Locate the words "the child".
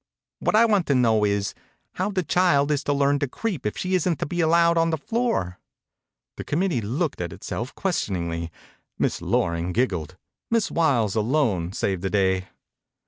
2.09-2.71